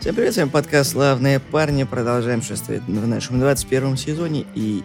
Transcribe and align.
Всем 0.00 0.14
привет, 0.14 0.34
с 0.34 0.36
вами 0.36 0.50
подкаст 0.50 0.92
«Славные 0.92 1.40
парни». 1.40 1.84
Продолжаем 1.84 2.42
шествовать 2.42 2.82
в 2.82 3.06
нашем 3.06 3.40
21 3.40 3.96
сезоне. 3.96 4.44
И 4.54 4.82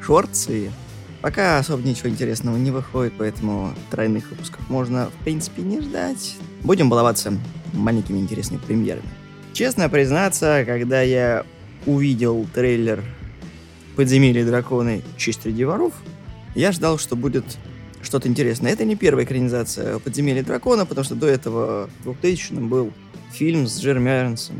шорцы 0.00 0.70
пока 1.20 1.58
особо 1.58 1.82
ничего 1.82 2.08
интересного 2.08 2.56
не 2.56 2.70
выходит, 2.70 3.12
поэтому 3.18 3.74
тройных 3.90 4.30
выпусков 4.30 4.68
можно, 4.70 5.10
в 5.10 5.24
принципе, 5.24 5.62
не 5.62 5.80
ждать. 5.80 6.36
Будем 6.62 6.88
баловаться 6.88 7.32
маленькими 7.72 8.18
интересными 8.18 8.60
премьерами. 8.60 9.08
Честно 9.52 9.88
признаться, 9.88 10.62
когда 10.64 11.02
я 11.02 11.44
увидел 11.86 12.46
трейлер 12.54 13.02
«Подземелье 13.96 14.44
драконы. 14.44 15.02
Честь 15.16 15.42
среди 15.42 15.64
воров», 15.64 15.94
я 16.54 16.72
ждал, 16.72 16.98
что 16.98 17.16
будет 17.16 17.44
что-то 18.02 18.28
интересное. 18.28 18.72
Это 18.72 18.84
не 18.84 18.96
первая 18.96 19.24
экранизация 19.24 19.98
«Подземелья 19.98 20.42
дракона», 20.42 20.86
потому 20.86 21.04
что 21.04 21.14
до 21.14 21.26
этого 21.26 21.90
в 22.00 22.04
2000 22.04 22.54
был 22.54 22.92
фильм 23.32 23.66
с 23.66 23.80
Джереми 23.80 24.10
Айронсом. 24.10 24.56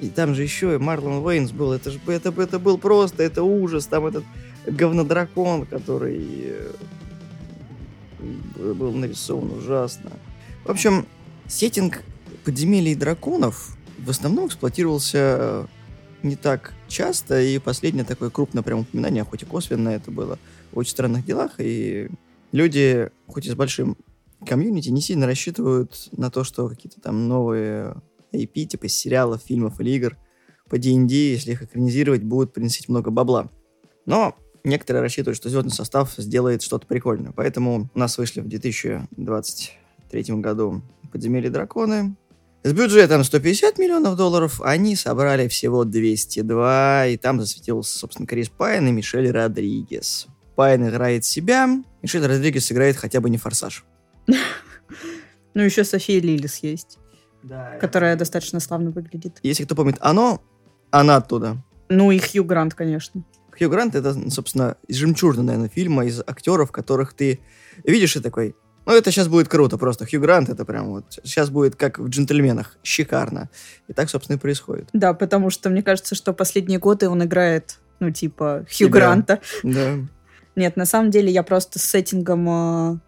И 0.00 0.08
там 0.08 0.34
же 0.34 0.42
еще 0.42 0.74
и 0.74 0.78
Марлон 0.78 1.24
Уэйнс 1.24 1.52
был. 1.52 1.72
Это 1.72 1.90
же 1.90 2.00
это, 2.06 2.32
это 2.36 2.58
был 2.58 2.76
просто, 2.76 3.22
это 3.22 3.44
ужас. 3.44 3.86
Там 3.86 4.06
этот 4.06 4.24
говнодракон, 4.66 5.64
который 5.66 6.20
э, 6.26 6.72
был 8.56 8.92
нарисован 8.92 9.52
ужасно. 9.52 10.10
В 10.64 10.70
общем, 10.70 11.06
сеттинг 11.46 12.02
подземелий 12.44 12.94
драконов 12.94 13.76
в 13.98 14.10
основном 14.10 14.48
эксплуатировался 14.48 15.68
не 16.22 16.36
так 16.36 16.72
часто, 16.88 17.40
и 17.40 17.58
последнее 17.58 18.04
такое 18.04 18.30
крупное 18.30 18.62
прям 18.62 18.80
упоминание, 18.80 19.24
хоть 19.24 19.42
и 19.42 19.46
косвенно 19.46 19.88
это 19.90 20.10
было, 20.10 20.38
в 20.72 20.78
очень 20.78 20.90
странных 20.90 21.24
делах, 21.24 21.52
и 21.58 22.08
люди, 22.52 23.10
хоть 23.26 23.46
и 23.46 23.50
с 23.50 23.54
большим 23.54 23.96
комьюнити, 24.46 24.90
не 24.90 25.00
сильно 25.00 25.26
рассчитывают 25.26 26.08
на 26.12 26.30
то, 26.30 26.44
что 26.44 26.68
какие-то 26.68 27.00
там 27.00 27.28
новые 27.28 27.96
IP, 28.32 28.64
типа 28.66 28.88
сериалов, 28.88 29.42
фильмов 29.42 29.80
или 29.80 29.90
игр 29.90 30.16
по 30.68 30.78
D&D, 30.78 31.12
если 31.14 31.52
их 31.52 31.62
экранизировать, 31.62 32.22
будут 32.22 32.52
приносить 32.52 32.88
много 32.88 33.10
бабла. 33.10 33.50
Но 34.06 34.34
некоторые 34.64 35.02
рассчитывают, 35.02 35.36
что 35.36 35.48
звездный 35.48 35.72
состав 35.72 36.14
сделает 36.16 36.62
что-то 36.62 36.86
прикольное. 36.86 37.32
Поэтому 37.32 37.90
у 37.94 37.98
нас 37.98 38.16
вышли 38.18 38.40
в 38.40 38.48
2023 38.48 40.22
году 40.36 40.82
«Подземелье 41.12 41.50
драконы». 41.50 42.16
С 42.64 42.72
бюджетом 42.72 43.24
150 43.24 43.78
миллионов 43.78 44.16
долларов 44.16 44.60
они 44.62 44.94
собрали 44.94 45.48
всего 45.48 45.84
202, 45.84 47.06
и 47.08 47.16
там 47.16 47.40
засветился, 47.40 47.98
собственно, 47.98 48.26
Крис 48.26 48.48
Пайн 48.50 48.86
и 48.86 48.92
Мишель 48.92 49.30
Родригес. 49.30 50.28
Пайн 50.54 50.88
играет 50.88 51.24
себя, 51.24 51.68
Мишель 52.02 52.26
Родригес 52.26 52.70
играет 52.72 52.96
хотя 52.96 53.20
бы 53.20 53.30
не 53.30 53.38
«Форсаж». 53.38 53.84
Ну, 55.54 55.62
еще 55.62 55.84
София 55.84 56.18
Лилис 56.18 56.58
есть, 56.62 56.98
которая 57.78 58.16
достаточно 58.16 58.58
славно 58.58 58.90
выглядит. 58.90 59.38
Если 59.42 59.64
кто 59.64 59.74
помнит 59.74 59.98
«Оно», 60.00 60.42
она 60.90 61.16
оттуда. 61.16 61.62
Ну, 61.90 62.10
и 62.10 62.18
Хью 62.18 62.42
Грант, 62.42 62.72
конечно. 62.72 63.22
Хью 63.58 63.68
Грант— 63.68 63.94
это, 63.96 64.30
собственно, 64.30 64.76
из 64.88 64.96
жемчужина, 64.96 65.42
наверное, 65.42 65.68
фильма, 65.68 66.06
из 66.06 66.20
актеров, 66.20 66.72
которых 66.72 67.12
ты 67.12 67.40
видишь 67.84 68.16
и 68.16 68.20
такой, 68.20 68.56
ну, 68.86 68.94
это 68.94 69.10
сейчас 69.10 69.28
будет 69.28 69.48
круто 69.48 69.78
просто. 69.78 70.06
Хью 70.06 70.20
Грант 70.20 70.48
это 70.48 70.64
прям 70.64 70.90
вот... 70.90 71.04
Сейчас 71.22 71.50
будет 71.50 71.76
как 71.76 71.98
в 71.98 72.08
«Джентльменах». 72.08 72.78
Шикарно. 72.82 73.48
И 73.88 73.92
так, 73.92 74.10
собственно, 74.10 74.36
и 74.36 74.40
происходит. 74.40 74.88
Да, 74.92 75.14
потому 75.14 75.50
что 75.50 75.70
мне 75.70 75.82
кажется, 75.82 76.14
что 76.14 76.32
последние 76.32 76.78
годы 76.78 77.08
он 77.08 77.22
играет, 77.22 77.78
ну, 78.00 78.10
типа, 78.10 78.64
Хью 78.66 78.88
Себя. 78.88 78.90
Гранта. 78.90 79.40
Да. 79.62 79.98
Нет, 80.56 80.76
на 80.76 80.86
самом 80.86 81.10
деле 81.10 81.30
я 81.30 81.42
просто 81.42 81.78
с 81.78 81.82
сеттингом 81.82 82.48
э, 82.48 82.98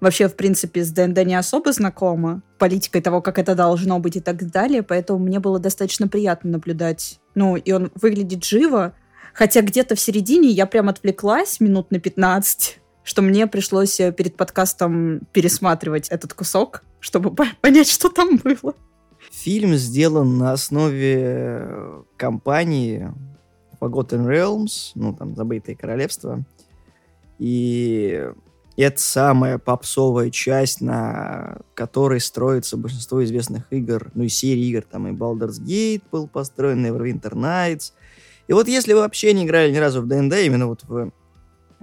вообще, 0.00 0.28
в 0.28 0.36
принципе, 0.36 0.84
с 0.84 0.90
ДНД 0.90 1.24
не 1.24 1.34
особо 1.34 1.72
знакома, 1.72 2.42
политикой 2.58 3.00
того, 3.00 3.20
как 3.20 3.38
это 3.38 3.54
должно 3.54 3.98
быть 3.98 4.16
и 4.16 4.20
так 4.20 4.50
далее, 4.50 4.82
поэтому 4.82 5.18
мне 5.18 5.40
было 5.40 5.58
достаточно 5.58 6.08
приятно 6.08 6.50
наблюдать. 6.50 7.20
Ну, 7.34 7.56
и 7.56 7.72
он 7.72 7.90
выглядит 7.94 8.44
живо, 8.44 8.94
хотя 9.32 9.62
где-то 9.62 9.94
в 9.94 10.00
середине 10.00 10.50
я 10.50 10.66
прям 10.66 10.88
отвлеклась 10.88 11.60
минут 11.60 11.90
на 11.90 11.98
15, 11.98 12.80
что 13.04 13.22
мне 13.22 13.46
пришлось 13.46 13.98
э, 14.00 14.12
перед 14.12 14.36
подкастом 14.36 15.22
пересматривать 15.32 16.08
этот 16.08 16.34
кусок, 16.34 16.84
чтобы 17.00 17.34
понять, 17.60 17.88
что 17.88 18.08
там 18.08 18.36
было. 18.36 18.74
Фильм 19.30 19.74
сделан 19.74 20.38
на 20.38 20.52
основе 20.52 21.16
э, 21.18 22.02
компании 22.16 23.08
Forgotten 23.80 24.26
Realms, 24.26 24.92
ну, 24.94 25.14
там, 25.14 25.34
Забытое 25.34 25.74
Королевство. 25.74 26.44
И 27.42 28.24
это 28.76 29.00
самая 29.02 29.58
попсовая 29.58 30.30
часть, 30.30 30.80
на 30.80 31.58
которой 31.74 32.20
строится 32.20 32.76
большинство 32.76 33.24
известных 33.24 33.64
игр, 33.70 34.12
ну 34.14 34.22
и 34.22 34.28
серии 34.28 34.68
игр, 34.68 34.82
там 34.88 35.08
и 35.08 35.10
Baldur's 35.10 35.60
Gate 35.60 36.04
был 36.12 36.28
построен, 36.28 36.86
Neverwinter 36.86 37.32
Nights. 37.32 37.94
И 38.46 38.52
вот 38.52 38.68
если 38.68 38.92
вы 38.92 39.00
вообще 39.00 39.32
не 39.32 39.44
играли 39.44 39.72
ни 39.72 39.76
разу 39.78 40.02
в 40.02 40.06
D&D, 40.06 40.46
именно 40.46 40.68
вот 40.68 40.84
в 40.84 41.10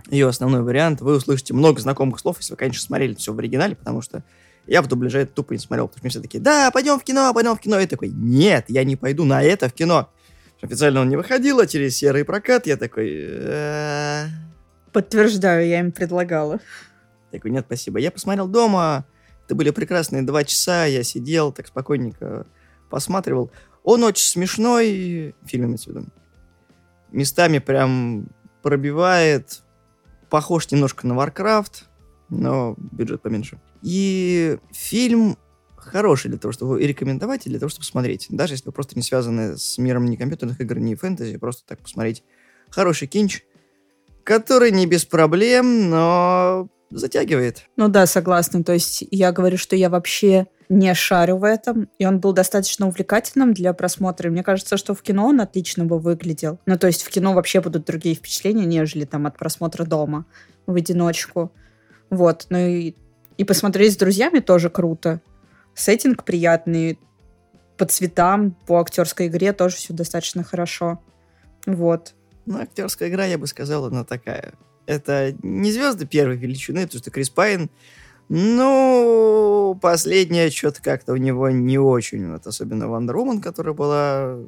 ее 0.10 0.30
основной 0.30 0.64
вариант, 0.64 1.02
вы 1.02 1.18
услышите 1.18 1.54
много 1.54 1.82
знакомых 1.82 2.22
слов, 2.22 2.38
если 2.38 2.54
вы, 2.54 2.58
конечно, 2.58 2.82
смотрели 2.82 3.16
все 3.16 3.34
в 3.34 3.40
оригинале, 3.40 3.76
потому 3.76 4.02
что 4.02 4.24
я 4.66 4.82
в 4.82 4.88
дубляже 4.88 5.20
это 5.20 5.34
тупо 5.34 5.52
не 5.52 5.60
смотрел, 5.60 5.90
потому 5.90 6.00
что 6.00 6.06
мне 6.06 6.12
все 6.12 6.22
такие, 6.22 6.40
да, 6.40 6.72
пойдем 6.72 6.98
в 6.98 7.04
кино, 7.04 7.34
пойдем 7.34 7.58
в 7.58 7.60
кино. 7.60 7.80
И 7.80 7.82
я 7.82 7.88
такой, 7.88 8.08
нет, 8.08 8.64
я 8.70 8.86
не 8.86 8.96
пойду 8.96 9.26
на 9.26 9.44
это 9.44 9.68
в 9.68 9.74
кино. 9.74 10.10
Официально 10.62 11.02
он 11.02 11.10
не 11.10 11.18
выходил, 11.18 11.60
а 11.60 11.68
через 11.68 11.98
серый 11.98 12.24
прокат 12.24 12.66
я 12.66 12.78
такой... 12.78 13.28
«Э, 14.90 14.92
Подтверждаю, 14.92 15.68
я 15.68 15.80
им 15.80 15.92
предлагала. 15.92 16.60
Говорю, 17.32 17.54
нет, 17.54 17.66
спасибо. 17.68 18.00
Я 18.00 18.12
посмотрел 18.12 18.48
дома, 18.48 19.06
это 19.46 19.56
были 19.56 19.70
прекрасные 19.72 20.24
два 20.24 20.44
часа, 20.44 20.86
я 20.86 21.04
сидел 21.04 21.52
так 21.52 21.68
спокойненько 21.68 22.46
посматривал. 22.90 23.52
Он 23.84 24.04
очень 24.04 24.26
смешной, 24.26 25.36
фильм 25.46 25.66
имеется 25.66 25.92
в 25.92 25.96
виду. 25.96 26.08
Местами 27.12 27.60
прям 27.60 28.28
пробивает, 28.62 29.62
похож 30.30 30.70
немножко 30.72 31.08
на 31.08 31.14
Warcraft, 31.14 31.84
но 32.30 32.76
бюджет 32.78 33.22
поменьше. 33.22 33.60
И 33.82 34.58
фильм 34.72 35.38
хороший 35.76 36.30
для 36.30 36.38
того, 36.38 36.52
чтобы 36.52 36.82
и 36.82 36.88
рекомендовать, 36.88 37.48
и 37.48 37.50
для 37.50 37.60
того, 37.60 37.70
чтобы 37.70 37.86
смотреть. 37.86 38.28
Даже 38.30 38.54
если 38.54 38.66
вы 38.66 38.72
просто 38.72 38.96
не 38.96 39.02
связаны 39.02 39.58
с 39.58 39.78
миром 39.78 40.06
ни 40.06 40.16
компьютерных 40.16 40.60
игр, 40.62 40.78
ни 40.78 40.94
фэнтези, 40.94 41.38
просто 41.38 41.66
так 41.66 41.80
посмотреть. 41.80 42.24
Хороший 42.70 43.08
кинч, 43.08 43.44
который 44.30 44.70
не 44.72 44.86
без 44.86 45.06
проблем, 45.06 45.90
но 45.90 46.70
затягивает. 46.92 47.64
Ну 47.78 47.88
да, 47.88 48.06
согласна. 48.06 48.64
То 48.64 48.74
есть 48.74 49.04
я 49.10 49.32
говорю, 49.32 49.58
что 49.58 49.76
я 49.76 49.90
вообще 49.90 50.46
не 50.70 50.94
шарю 50.94 51.38
в 51.38 51.44
этом, 51.44 51.90
и 51.98 52.06
он 52.06 52.20
был 52.20 52.32
достаточно 52.32 52.88
увлекательным 52.88 53.56
для 53.56 53.74
просмотра. 53.74 54.28
И 54.30 54.32
мне 54.32 54.44
кажется, 54.44 54.78
что 54.78 54.94
в 54.94 55.02
кино 55.02 55.26
он 55.26 55.42
отлично 55.42 55.86
бы 55.86 55.98
выглядел. 55.98 56.60
Ну, 56.68 56.78
то 56.78 56.86
есть 56.86 57.02
в 57.02 57.10
кино 57.10 57.34
вообще 57.34 57.60
будут 57.60 57.86
другие 57.86 58.14
впечатления, 58.14 58.66
нежели 58.66 59.06
там 59.06 59.26
от 59.26 59.36
просмотра 59.36 59.84
дома 59.84 60.28
в 60.68 60.76
одиночку. 60.76 61.52
Вот. 62.12 62.46
Ну 62.50 62.60
и, 62.60 62.94
и 63.38 63.44
посмотреть 63.44 63.94
с 63.94 63.98
друзьями 63.98 64.42
тоже 64.42 64.70
круто. 64.70 65.22
Сеттинг 65.74 66.24
приятный, 66.24 67.00
по 67.78 67.86
цветам, 67.86 68.56
по 68.68 68.80
актерской 68.80 69.26
игре 69.26 69.54
тоже 69.54 69.78
все 69.78 69.92
достаточно 69.92 70.44
хорошо. 70.44 71.02
Вот. 71.66 72.14
Ну, 72.50 72.60
актерская 72.60 73.10
игра, 73.10 73.26
я 73.26 73.38
бы 73.38 73.48
сказал, 73.48 73.86
она 73.86 74.04
такая 74.04 74.54
это 74.90 75.36
не 75.44 75.72
звезды 75.72 76.08
первой 76.08 76.36
величины, 76.36 76.82
потому 76.82 77.00
что 77.00 77.12
Крис 77.12 77.30
Пайн, 77.30 77.70
ну, 78.28 79.78
последнее 79.80 80.50
что-то 80.50 80.82
как-то 80.82 81.14
у 81.14 81.18
него 81.18 81.50
не 81.52 81.78
очень. 81.78 82.32
Вот 82.32 82.48
особенно 82.48 82.88
Wonder 82.88 83.18
Woman, 83.18 83.40
которая 83.40 83.76
была 83.76 84.40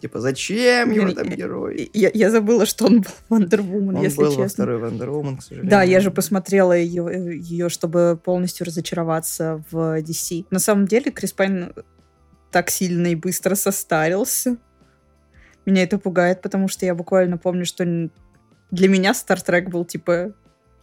Типа, 0.00 0.20
зачем 0.20 0.92
его 0.92 1.10
там 1.10 1.28
герой? 1.28 1.90
Я, 1.92 2.10
я 2.14 2.30
забыла, 2.30 2.66
что 2.66 2.86
он 2.86 3.00
был 3.00 3.10
Wonder 3.28 3.62
Woman, 3.62 3.96
он 3.96 4.02
если 4.02 4.18
был 4.18 4.30
честно. 4.30 4.64
второй 4.64 4.78
Wonder 4.78 5.10
Woman, 5.10 5.38
к 5.38 5.42
сожалению. 5.42 5.70
Да, 5.70 5.82
я 5.82 6.00
же 6.00 6.12
посмотрела 6.12 6.72
ее, 6.72 7.36
ее, 7.36 7.68
чтобы 7.68 8.18
полностью 8.22 8.64
разочароваться 8.64 9.64
в 9.72 10.00
DC. 10.00 10.46
На 10.50 10.60
самом 10.60 10.86
деле, 10.86 11.10
Крис 11.10 11.32
Пайн 11.32 11.74
так 12.52 12.70
сильно 12.70 13.08
и 13.08 13.16
быстро 13.16 13.56
состарился. 13.56 14.58
Меня 15.68 15.82
это 15.82 15.98
пугает, 15.98 16.40
потому 16.40 16.66
что 16.66 16.86
я 16.86 16.94
буквально 16.94 17.36
помню, 17.36 17.66
что 17.66 17.84
для 18.70 18.88
меня 18.88 19.12
Star 19.12 19.40
Trek 19.40 19.68
был, 19.68 19.84
типа, 19.84 20.32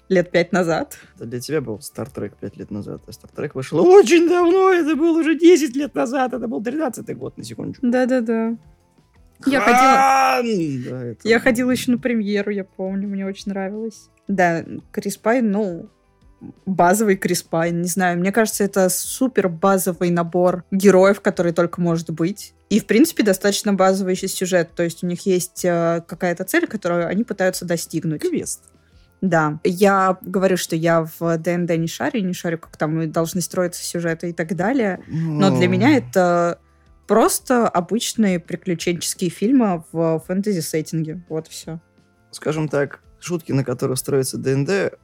лет 0.10 0.30
пять 0.30 0.52
назад. 0.52 1.00
Это 1.16 1.26
для 1.26 1.40
тебя 1.40 1.60
был 1.60 1.82
Star 1.82 2.10
Trek 2.10 2.38
пять 2.38 2.56
лет 2.56 2.70
назад, 2.70 3.02
а 3.08 3.12
Star 3.12 3.34
Trek 3.34 3.56
вышел 3.56 3.84
очень 3.84 4.30
давно, 4.30 4.72
это 4.72 4.96
был 4.96 5.16
уже 5.16 5.40
10 5.40 5.76
лет 5.76 5.96
назад, 5.96 6.34
это 6.34 6.48
был 6.48 6.62
13-й 6.62 7.16
год, 7.16 7.36
на 7.36 7.44
секундочку. 7.44 7.84
Да-да-да. 7.88 8.58
Я 9.48 9.60
ходила... 9.60 10.92
Да, 10.92 11.04
это... 11.04 11.28
Я 11.28 11.40
ходила 11.40 11.72
еще 11.72 11.90
на 11.90 11.98
премьеру, 11.98 12.52
я 12.52 12.64
помню, 12.64 13.08
мне 13.08 13.26
очень 13.26 13.54
нравилось. 13.54 14.12
Да, 14.28 14.64
Крис 14.92 15.18
Пайн, 15.18 15.50
ну, 15.50 15.90
базовый 16.66 17.16
Крис 17.16 17.44
Пайн, 17.44 17.82
не 17.82 17.88
знаю. 17.88 18.20
Мне 18.20 18.32
кажется, 18.32 18.64
это 18.64 18.90
супер 18.90 19.50
базовый 19.50 20.10
набор 20.10 20.64
героев, 20.72 21.22
который 21.22 21.52
только 21.52 21.82
может 21.82 22.10
быть. 22.12 22.54
И, 22.70 22.80
в 22.80 22.86
принципе, 22.86 23.24
достаточно 23.24 23.74
базовый 23.74 24.14
еще 24.14 24.28
сюжет. 24.28 24.72
То 24.76 24.84
есть 24.84 25.04
у 25.04 25.08
них 25.08 25.26
есть 25.26 25.64
э, 25.64 26.04
какая-то 26.08 26.44
цель, 26.44 26.68
которую 26.68 27.08
они 27.08 27.24
пытаются 27.24 27.66
достигнуть. 27.66 28.22
Квест. 28.22 28.64
Да, 29.22 29.60
я 29.64 30.18
говорю, 30.22 30.58
что 30.58 30.76
я 30.76 31.08
в 31.20 31.38
DnD 31.38 31.78
не 31.78 31.88
шарю, 31.88 32.22
не 32.22 32.34
шарю, 32.34 32.60
как 32.60 32.78
там 32.78 33.12
должны 33.12 33.42
строиться 33.42 33.84
сюжеты 33.84 34.30
и 34.30 34.34
так 34.34 34.56
далее. 34.56 35.02
Но 35.08 35.56
для 35.56 35.68
меня 35.68 35.98
это 35.98 36.60
просто 37.08 37.68
обычные 37.68 38.40
приключенческие 38.40 39.30
фильмы 39.30 39.84
в 39.92 40.20
фэнтези-сеттинге. 40.28 41.24
Вот 41.30 41.48
все. 41.48 41.80
Скажем 42.32 42.68
так, 42.68 43.02
шутки, 43.20 43.52
на 43.52 43.64
которых 43.64 43.98
строится 43.98 44.38
ДНД, 44.38 45.00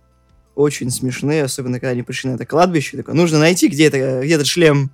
очень 0.56 0.89
смешные, 0.89 1.44
особенно 1.44 1.80
когда 1.80 1.92
они 1.92 2.03
пришли 2.03 2.30
на 2.30 2.36
это 2.36 2.45
кладбище. 2.45 2.98
Такое, 2.98 3.15
нужно 3.15 3.39
найти, 3.39 3.68
где, 3.68 3.88
это, 3.88 4.21
где 4.24 4.36
этот 4.36 4.48
шлем. 4.48 4.92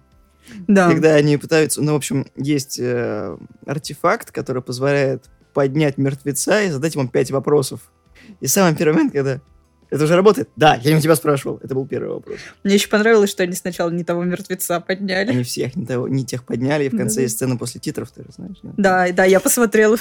Да. 0.68 0.90
Когда 0.90 1.16
они 1.16 1.38
пытаются... 1.38 1.82
Ну, 1.82 1.94
в 1.94 1.98
общем, 1.98 2.28
есть 2.36 2.80
э, 2.80 3.38
артефакт, 3.66 4.32
который 4.32 4.62
позволяет 4.62 5.26
поднять 5.54 5.98
мертвеца 5.98 6.64
и 6.64 6.70
задать 6.70 6.96
ему 6.96 7.08
пять 7.08 7.32
вопросов. 7.32 7.92
И 8.40 8.48
самый 8.48 8.76
первый 8.76 8.94
момент, 8.94 9.14
когда 9.14 9.42
это 9.90 10.04
уже 10.04 10.16
работает? 10.16 10.50
Да, 10.56 10.76
я 10.84 10.94
не 10.94 11.02
тебя 11.02 11.16
спрашивал. 11.16 11.60
Это 11.64 11.74
был 11.74 11.88
первый 11.88 12.10
вопрос. 12.10 12.38
Мне 12.64 12.76
еще 12.76 12.90
понравилось, 12.90 13.30
что 13.30 13.44
они 13.44 13.54
сначала 13.54 13.90
не 13.90 14.04
того 14.04 14.24
мертвеца 14.24 14.80
подняли. 14.82 15.32
Они 15.32 15.44
всех 15.44 15.76
не, 15.76 15.86
того, 15.86 16.08
не 16.08 16.26
тех 16.26 16.44
подняли, 16.44 16.86
и 16.86 16.90
в 16.90 16.98
конце 16.98 17.22
есть 17.22 17.36
сцена 17.36 17.56
после 17.58 17.80
титров, 17.80 18.12
ты 18.12 18.24
же 18.24 18.30
знаешь. 18.36 18.58
Да, 18.62 18.72
да, 19.08 19.14
да 19.14 19.26
я 19.26 19.40
посмотрела. 19.40 19.98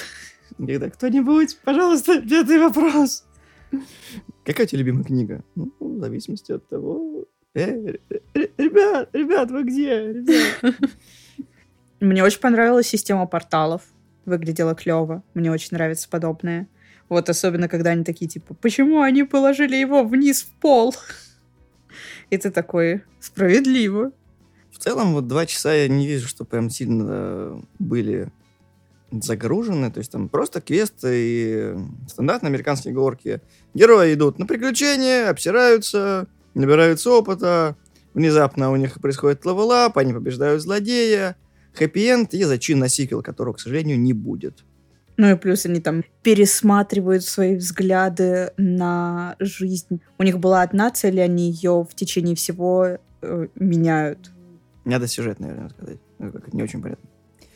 Когда 0.59 0.91
кто-нибудь, 0.91 1.59
пожалуйста, 1.65 2.21
пятый 2.21 2.59
вопрос. 2.59 3.25
Какая 4.47 4.65
у 4.65 4.69
тебя 4.69 4.79
любимая 4.79 5.03
книга? 5.03 5.45
Ну, 5.57 5.73
в 5.81 5.99
зависимости 5.99 6.53
от 6.53 6.69
того... 6.69 7.25
Э, 7.55 7.97
ребят, 8.35 9.11
ребят, 9.13 9.51
вы 9.51 9.65
где? 9.65 10.13
Ребят. 10.13 10.75
Мне 12.01 12.23
очень 12.23 12.39
понравилась 12.39 12.87
система 12.87 13.27
порталов. 13.27 13.83
Выглядела 14.25 14.77
клево. 14.77 15.25
Мне 15.35 15.51
очень 15.51 15.71
нравится 15.73 16.09
подобное. 16.09 16.69
Вот 17.09 17.29
особенно, 17.29 17.69
когда 17.69 17.91
они 17.91 18.05
такие, 18.05 18.29
типа, 18.29 18.55
почему 18.55 19.01
они 19.01 19.25
положили 19.25 19.75
его 19.75 20.05
вниз 20.05 20.43
в 20.43 20.61
пол? 20.61 20.95
И 22.31 22.37
ты 22.37 22.53
такой, 22.53 23.03
справедливо. 23.19 24.13
В 24.71 24.79
целом, 24.79 25.15
вот 25.15 25.27
два 25.27 25.47
часа 25.47 25.75
я 25.75 25.89
не 25.89 26.07
вижу, 26.07 26.29
что 26.29 26.45
прям 26.45 26.71
сильно 26.71 27.61
были 27.81 28.29
загружены. 29.11 29.91
То 29.91 29.99
есть 29.99 30.13
там 30.13 30.29
просто 30.29 30.61
квесты 30.61 31.11
и 31.13 31.75
стандартные 32.09 32.49
американские 32.49 32.95
горки. 32.95 33.41
Герои 33.75 34.15
идут 34.15 34.39
на 34.39 34.47
приключения, 34.47 35.29
обсираются, 35.29 36.27
набираются 36.55 37.11
опыта. 37.11 37.77
Внезапно 38.15 38.71
у 38.71 38.77
них 38.77 39.01
происходит 39.01 39.45
level 39.45 39.79
up, 39.79 39.99
они 39.99 40.13
побеждают 40.13 40.63
злодея, 40.63 41.37
хэппи-энд 41.75 42.33
и 42.33 42.45
зачин 42.45 42.79
на 42.79 42.89
сиквел, 42.89 43.23
которого, 43.23 43.55
к 43.55 43.61
сожалению, 43.61 44.01
не 44.01 44.15
будет. 44.15 44.65
Ну 45.19 45.31
и 45.31 45.37
плюс 45.37 45.65
они 45.67 45.81
там 45.81 46.05
пересматривают 46.23 47.25
свои 47.25 47.57
взгляды 47.57 48.53
на 48.57 49.37
жизнь. 49.39 50.01
У 50.19 50.23
них 50.23 50.39
была 50.39 50.63
одна 50.63 50.91
цель, 50.91 51.19
и 51.19 51.21
они 51.21 51.51
ее 51.51 51.87
в 51.89 51.95
течение 51.95 52.37
всего 52.37 52.99
э, 53.23 53.47
меняют. 53.55 54.31
Надо 54.85 55.07
сюжет, 55.07 55.41
наверное, 55.41 55.71
сказать. 55.71 55.99
Ну, 56.19 56.33
не 56.53 56.63
очень 56.63 56.83
понятно. 56.83 57.09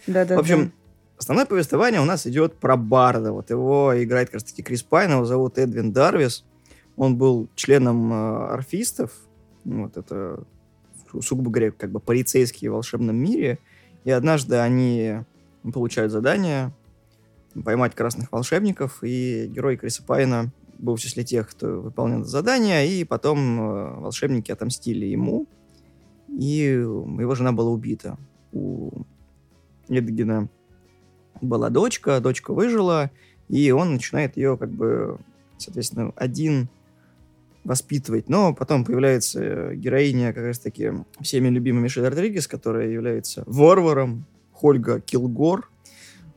Да-да. 0.06 0.36
В 0.36 0.40
общем, 0.40 0.72
основное 1.20 1.44
повествование 1.44 2.00
у 2.00 2.06
нас 2.06 2.26
идет 2.26 2.54
про 2.54 2.76
Барда. 2.78 3.32
Вот 3.32 3.50
его 3.50 3.92
играет 4.02 4.28
как 4.28 4.36
раз-таки 4.36 4.62
Крис 4.62 4.82
Пайн, 4.82 5.12
его 5.12 5.26
зовут 5.26 5.58
Эдвин 5.58 5.92
Дарвис. 5.92 6.46
Он 6.96 7.16
был 7.16 7.50
членом 7.54 8.10
э, 8.10 8.46
орфистов. 8.54 9.12
Вот 9.64 9.98
это, 9.98 10.44
сугубо 11.20 11.50
говоря, 11.50 11.72
как 11.72 11.92
бы 11.92 12.00
полицейские 12.00 12.70
в 12.70 12.74
волшебном 12.74 13.16
мире. 13.16 13.58
И 14.04 14.10
однажды 14.10 14.56
они 14.56 15.18
получают 15.74 16.10
задание 16.10 16.74
поймать 17.64 17.94
красных 17.94 18.32
волшебников, 18.32 19.00
и 19.02 19.46
герой 19.48 19.76
Криса 19.76 20.02
Пайна 20.02 20.50
был 20.78 20.96
в 20.96 21.00
числе 21.00 21.22
тех, 21.22 21.50
кто 21.50 21.82
выполнял 21.82 22.24
задание, 22.24 22.88
и 22.88 23.04
потом 23.04 23.60
э, 23.60 24.00
волшебники 24.00 24.50
отомстили 24.50 25.04
ему, 25.04 25.46
и 26.28 26.80
его 26.80 27.34
жена 27.34 27.52
была 27.52 27.70
убита. 27.70 28.16
У 28.52 29.02
Эдгена 29.88 30.48
была 31.40 31.70
дочка, 31.70 32.20
дочка 32.20 32.52
выжила, 32.52 33.10
и 33.48 33.70
он 33.70 33.94
начинает 33.94 34.36
ее 34.36 34.56
как 34.56 34.70
бы, 34.70 35.18
соответственно, 35.58 36.12
один 36.16 36.68
воспитывать. 37.64 38.28
Но 38.28 38.54
потом 38.54 38.84
появляется 38.84 39.74
героиня 39.74 40.32
как 40.32 40.44
раз-таки 40.44 40.92
всеми 41.20 41.48
любимой 41.48 41.82
Мишель 41.82 42.06
Родригес, 42.06 42.46
которая 42.46 42.88
является 42.88 43.42
варваром, 43.46 44.24
Хольга 44.52 45.00
Килгор, 45.00 45.69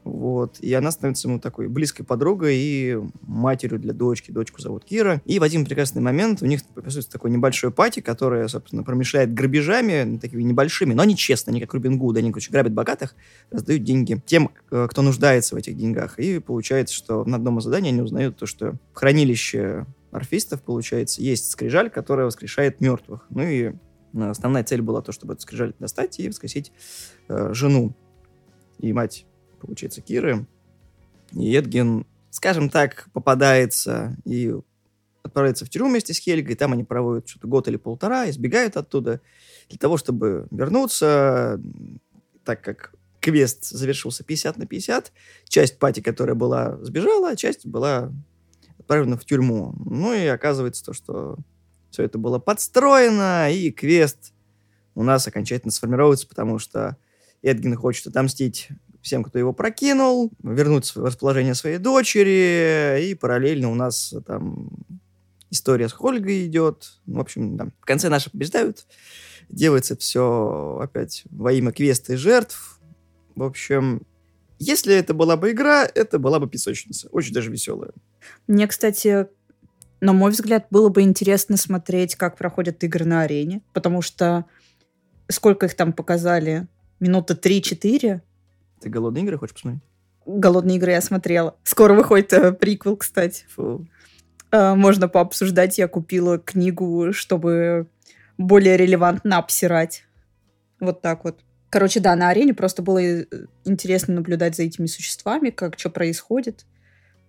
вот. 0.03 0.59
И 0.59 0.73
она 0.73 0.91
становится 0.91 1.27
ему 1.27 1.39
такой 1.39 1.67
близкой 1.67 2.03
подругой 2.03 2.57
и 2.57 2.97
матерью 3.21 3.79
для 3.79 3.93
дочки. 3.93 4.31
Дочку 4.31 4.61
зовут 4.61 4.85
Кира. 4.85 5.21
И 5.25 5.39
в 5.39 5.43
один 5.43 5.65
прекрасный 5.65 6.01
момент 6.01 6.41
у 6.41 6.45
них 6.45 6.63
присутствует 6.65 7.09
такой 7.09 7.31
небольшой 7.31 7.71
пати, 7.71 8.01
которая, 8.01 8.47
собственно, 8.47 8.83
промышляет 8.83 9.33
грабежами, 9.33 10.17
такими 10.17 10.43
небольшими, 10.43 10.93
но 10.93 11.03
они 11.03 11.15
честно, 11.15 11.51
они 11.51 11.61
как 11.61 11.73
Рубин 11.73 11.97
Гуд, 11.97 12.17
они, 12.17 12.31
короче, 12.31 12.51
грабят 12.51 12.73
богатых, 12.73 13.15
раздают 13.51 13.83
деньги 13.83 14.21
тем, 14.25 14.51
э, 14.71 14.87
кто 14.89 15.01
нуждается 15.01 15.55
в 15.55 15.57
этих 15.57 15.77
деньгах. 15.77 16.19
И 16.19 16.39
получается, 16.39 16.95
что 16.95 17.23
на 17.25 17.37
одном 17.37 17.59
из 17.59 17.63
заданий 17.63 17.89
они 17.89 18.01
узнают 18.01 18.37
то, 18.37 18.45
что 18.45 18.73
в 18.93 18.97
хранилище 18.97 19.85
орфистов, 20.11 20.61
получается, 20.61 21.21
есть 21.21 21.49
скрижаль, 21.49 21.89
которая 21.89 22.25
воскрешает 22.25 22.81
мертвых. 22.81 23.25
Ну 23.29 23.41
и 23.43 23.71
э, 24.13 24.29
основная 24.29 24.63
цель 24.63 24.81
была 24.81 25.01
то, 25.01 25.11
чтобы 25.11 25.33
эту 25.33 25.43
скрижаль 25.43 25.73
достать 25.79 26.19
и 26.19 26.27
воскресить 26.27 26.71
э, 27.29 27.53
жену 27.53 27.95
и 28.79 28.91
мать 28.91 29.25
получается, 29.65 30.01
Киры. 30.01 30.45
И 31.31 31.55
Эдген, 31.55 32.05
скажем 32.29 32.69
так, 32.69 33.09
попадается 33.13 34.15
и 34.25 34.53
отправляется 35.23 35.65
в 35.65 35.69
тюрьму 35.69 35.89
вместе 35.89 36.13
с 36.13 36.19
Хельгой. 36.19 36.55
Там 36.55 36.73
они 36.73 36.83
проводят 36.83 37.27
что-то 37.27 37.47
год 37.47 37.67
или 37.67 37.77
полтора, 37.77 38.29
избегают 38.29 38.77
оттуда 38.77 39.21
для 39.69 39.77
того, 39.77 39.97
чтобы 39.97 40.47
вернуться, 40.51 41.59
так 42.43 42.61
как 42.61 42.93
квест 43.19 43.65
завершился 43.65 44.23
50 44.23 44.57
на 44.57 44.65
50. 44.65 45.11
Часть 45.47 45.79
пати, 45.79 46.01
которая 46.01 46.35
была, 46.35 46.77
сбежала, 46.81 47.29
а 47.29 47.35
часть 47.35 47.65
была 47.65 48.11
отправлена 48.77 49.17
в 49.17 49.25
тюрьму. 49.25 49.73
Ну 49.85 50.13
и 50.13 50.25
оказывается 50.25 50.83
то, 50.83 50.93
что 50.93 51.37
все 51.89 52.03
это 52.03 52.17
было 52.17 52.37
подстроено, 52.39 53.49
и 53.51 53.71
квест 53.71 54.33
у 54.93 55.03
нас 55.03 55.27
окончательно 55.27 55.71
сформируется, 55.71 56.27
потому 56.27 56.59
что 56.59 56.97
Эдгин 57.41 57.75
хочет 57.75 58.07
отомстить 58.07 58.69
всем, 59.03 59.23
кто 59.23 59.37
его 59.37 59.53
прокинул, 59.53 60.31
вернуть 60.41 60.95
в 60.95 61.03
расположение 61.03 61.53
своей 61.53 61.77
дочери, 61.77 63.05
и 63.05 63.13
параллельно 63.13 63.69
у 63.69 63.75
нас 63.75 64.15
там 64.25 64.69
история 65.51 65.89
с 65.89 65.93
Хольгой 65.93 66.47
идет. 66.47 66.99
В 67.05 67.19
общем, 67.19 67.57
да. 67.57 67.67
в 67.79 67.85
конце 67.85 68.09
наши 68.09 68.31
побеждают. 68.31 68.87
Делается 69.49 69.95
все 69.95 70.79
опять 70.81 71.23
во 71.29 71.51
имя 71.51 71.71
квеста 71.71 72.13
и 72.13 72.15
жертв. 72.15 72.79
В 73.35 73.43
общем, 73.43 74.01
если 74.57 74.95
это 74.95 75.13
была 75.13 75.37
бы 75.37 75.51
игра, 75.51 75.85
это 75.85 76.17
была 76.17 76.39
бы 76.39 76.47
песочница. 76.47 77.09
Очень 77.11 77.33
даже 77.33 77.51
веселая. 77.51 77.91
Мне, 78.47 78.67
кстати, 78.67 79.27
на 79.99 80.13
мой 80.13 80.31
взгляд, 80.31 80.67
было 80.69 80.89
бы 80.89 81.01
интересно 81.01 81.57
смотреть, 81.57 82.15
как 82.15 82.37
проходят 82.37 82.83
игры 82.83 83.05
на 83.05 83.21
арене, 83.21 83.61
потому 83.73 84.01
что 84.01 84.45
сколько 85.29 85.65
их 85.65 85.75
там 85.75 85.93
показали? 85.93 86.67
Минуты 86.99 87.33
3-4? 87.33 88.21
Ты 88.83 88.89
«Голодные 88.89 89.23
игры» 89.23 89.37
хочешь 89.37 89.53
посмотреть? 89.53 89.81
«Голодные 90.25 90.75
игры» 90.75 90.91
я 90.91 91.01
смотрела. 91.01 91.55
Скоро 91.63 91.93
выходит 91.93 92.33
э, 92.33 92.51
приквел, 92.51 92.97
кстати. 92.97 93.45
Фу. 93.55 93.87
Э, 94.51 94.75
можно 94.75 95.07
пообсуждать. 95.07 95.77
Я 95.77 95.87
купила 95.87 96.37
книгу, 96.37 97.13
чтобы 97.13 97.87
более 98.37 98.75
релевантно 98.75 99.37
обсирать. 99.37 100.05
Вот 100.81 101.01
так 101.01 101.23
вот. 101.23 101.39
Короче, 101.69 102.01
да, 102.01 102.15
на 102.15 102.29
арене 102.29 102.53
просто 102.53 102.81
было 102.81 103.01
э, 103.01 103.25
интересно 103.63 104.15
наблюдать 104.15 104.55
за 104.57 104.63
этими 104.63 104.85
существами, 104.85 105.49
как 105.49 105.79
что 105.79 105.89
происходит. 105.89 106.65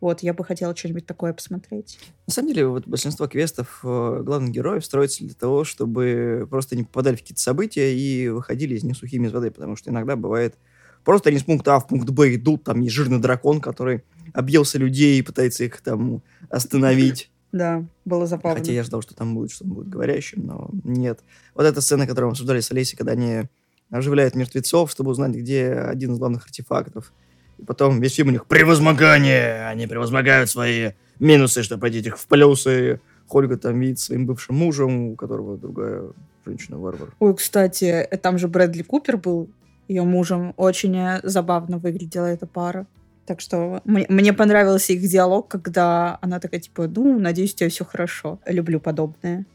Вот, 0.01 0.21
я 0.21 0.35
бы 0.35 0.45
хотела 0.45 0.77
что-нибудь 0.77 1.07
такое 1.07 1.33
посмотреть. 1.33 1.99
На 2.27 2.33
самом 2.35 2.49
деле, 2.49 2.67
вот 2.67 2.87
большинство 2.87 3.27
квестов 3.27 3.81
э, 3.85 4.23
главных 4.23 4.51
героев 4.51 4.85
строится 4.85 5.25
для 5.25 5.35
того, 5.35 5.65
чтобы 5.65 6.47
просто 6.51 6.77
не 6.77 6.83
попадали 6.83 7.15
в 7.15 7.21
какие-то 7.21 7.41
события 7.41 7.97
и 7.97 8.29
выходили 8.29 8.75
из 8.75 8.83
них 8.83 8.97
сухими 8.97 9.29
из 9.29 9.33
воды, 9.33 9.51
потому 9.51 9.77
что 9.77 9.91
иногда 9.91 10.17
бывает 10.17 10.57
Просто 11.05 11.29
они 11.29 11.39
с 11.39 11.43
пункта 11.43 11.77
А 11.77 11.81
в 11.81 11.87
пункт 11.87 12.09
Б 12.11 12.35
идут, 12.35 12.65
там 12.65 12.81
есть 12.81 12.95
жирный 12.95 13.19
дракон, 13.19 13.61
который 13.61 14.03
объелся 14.33 14.79
людей 14.79 15.19
и 15.19 15.23
пытается 15.23 15.65
их 15.65 15.81
там 15.81 16.23
остановить. 16.51 17.31
Да, 17.53 17.85
было 18.05 18.27
забавно. 18.27 18.59
Хотя 18.59 18.73
я 18.73 18.83
ждал, 18.83 19.01
что 19.03 19.15
там 19.15 19.35
будет, 19.35 19.53
что 19.53 19.65
он 19.65 19.71
будет 19.71 19.89
говорящим, 19.89 20.45
но 20.45 20.71
нет. 20.83 21.21
Вот 21.55 21.65
эта 21.65 21.81
сцена, 21.81 22.07
которую 22.07 22.31
мы 22.31 22.33
обсуждали 22.33 22.61
с 22.61 22.71
Олесей, 22.73 22.97
когда 22.97 23.13
они 23.13 23.43
оживляют 23.91 24.35
мертвецов, 24.35 24.91
чтобы 24.91 25.13
узнать, 25.13 25.33
где 25.33 25.73
один 25.73 26.15
из 26.15 26.19
главных 26.19 26.47
артефактов. 26.47 27.13
И 27.59 27.65
потом 27.65 28.01
весь 28.01 28.15
фильм 28.15 28.29
у 28.29 28.33
них 28.33 28.47
превозмогание. 28.47 29.69
Они 29.69 29.87
превозмогают 29.87 30.51
свои 30.51 30.93
минусы, 31.21 31.63
чтобы 31.63 31.83
пойти 31.83 32.01
их 32.01 32.19
в 32.19 32.27
плюсы. 32.27 33.01
Хольга 33.29 33.57
там 33.57 33.79
видит 33.79 34.01
своим 34.01 34.27
бывшим 34.27 34.57
мужем, 34.57 35.11
у 35.11 35.15
которого 35.15 35.57
другая 35.57 36.11
женщина-варвар. 36.45 37.15
Ой, 37.21 37.37
кстати, 37.37 37.85
э, 37.85 38.17
там 38.19 38.39
же 38.39 38.49
Брэдли 38.49 38.83
Купер 38.83 39.17
был 39.17 39.49
ее 39.89 40.03
мужем. 40.03 40.55
Очень 40.57 40.97
э, 40.97 41.21
забавно 41.23 41.79
выглядела 41.79 42.27
эта 42.27 42.47
пара. 42.47 42.87
Так 43.27 43.41
что 43.41 43.81
мне, 43.85 44.07
мне 44.09 44.33
понравился 44.33 44.93
их 44.93 45.03
диалог, 45.03 45.49
когда 45.49 46.19
она 46.21 46.41
такая, 46.41 46.61
типа, 46.61 46.89
ну, 46.89 47.19
надеюсь, 47.19 47.55
у 47.55 47.57
тебя 47.57 47.71
все 47.71 47.85
хорошо. 47.85 48.39
Люблю 48.47 48.81
подобное. 48.81 49.47